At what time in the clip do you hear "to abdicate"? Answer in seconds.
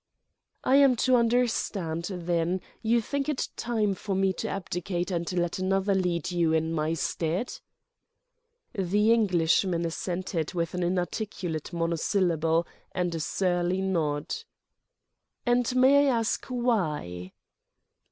4.33-5.11